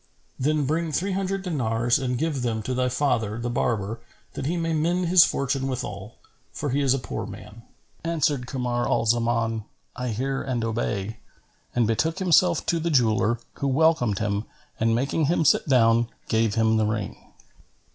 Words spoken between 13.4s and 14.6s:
who welcomed him